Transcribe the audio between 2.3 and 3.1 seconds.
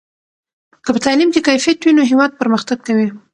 پرمختګ کوي.